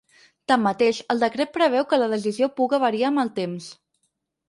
[0.51, 3.73] Tanmateix, el decret preveu que la decisió puga variar amb el temps.